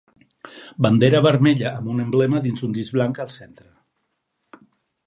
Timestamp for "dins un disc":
2.47-2.97